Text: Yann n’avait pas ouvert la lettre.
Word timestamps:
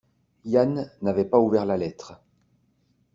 Yann 0.45 0.91
n’avait 1.03 1.25
pas 1.29 1.37
ouvert 1.37 1.63
la 1.67 1.77
lettre. 1.77 2.23